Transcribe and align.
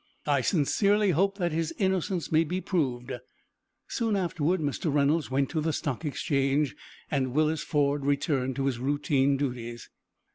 "I 0.25 0.41
sincerely 0.41 1.11
hope 1.11 1.37
that 1.37 1.51
his 1.51 1.75
innocence 1.77 2.31
may 2.31 2.43
be 2.43 2.59
proved." 2.59 3.11
Soon 3.87 4.15
afterward 4.15 4.59
Mr. 4.59 4.91
Reynolds 4.91 5.29
went 5.29 5.51
to 5.51 5.61
the 5.61 5.71
Stock 5.71 6.05
Exchange, 6.05 6.75
and 7.11 7.33
Willis 7.33 7.61
Ford 7.61 8.03
returned 8.03 8.55
to 8.55 8.65
his 8.65 8.79
routine 8.79 9.37
duties. 9.37 9.91